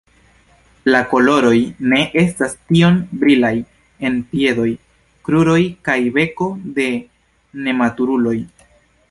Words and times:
La 0.93 1.01
koloroj 1.09 1.59
ne 1.91 1.99
estas 2.21 2.55
tiom 2.71 2.97
brilaj 3.25 3.53
en 4.09 4.17
piedoj, 4.33 4.67
kruroj 5.29 5.59
kaj 5.91 5.99
beko 6.17 6.49
de 6.81 6.89
nematuruloj. 7.69 8.37